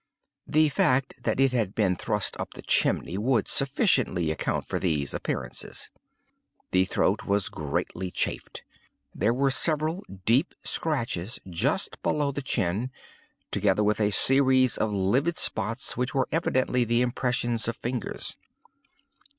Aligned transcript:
The 0.47 0.69
fact 0.69 1.21
that 1.25 1.39
it 1.39 1.51
had 1.51 1.75
been 1.75 1.95
thrust 1.95 2.35
up 2.39 2.55
the 2.55 2.63
chimney 2.63 3.19
would 3.19 3.47
sufficiently 3.47 4.31
account 4.31 4.65
for 4.65 4.79
these 4.79 5.13
appearances. 5.13 5.91
The 6.71 6.85
throat 6.85 7.25
was 7.25 7.49
greatly 7.49 8.09
chafed. 8.09 8.63
There 9.13 9.31
were 9.31 9.51
several 9.51 10.03
deep 10.25 10.55
scratches 10.63 11.39
just 11.47 12.01
below 12.01 12.31
the 12.31 12.41
chin, 12.41 12.89
together 13.51 13.83
with 13.83 14.01
a 14.01 14.09
series 14.09 14.75
of 14.75 14.91
livid 14.91 15.37
spots 15.37 15.95
which 15.95 16.15
were 16.15 16.27
evidently 16.31 16.83
the 16.83 17.01
impression 17.03 17.59
of 17.67 17.77
fingers. 17.77 18.35